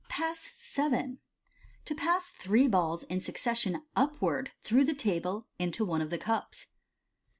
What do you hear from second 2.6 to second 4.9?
Balls in succession upwards through